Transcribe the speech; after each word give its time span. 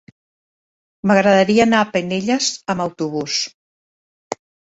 M'agradaria 1.09 1.67
anar 1.67 1.81
a 1.85 1.89
Penelles 1.91 2.49
amb 2.75 2.85
autobús. 2.87 3.37